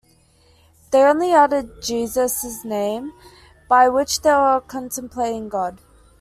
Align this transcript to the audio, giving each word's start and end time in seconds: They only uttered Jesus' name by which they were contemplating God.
They 0.89 1.03
only 1.03 1.31
uttered 1.31 1.79
Jesus' 1.83 2.65
name 2.65 3.13
by 3.69 3.87
which 3.87 4.21
they 4.23 4.31
were 4.31 4.59
contemplating 4.67 5.47
God. 5.47 5.77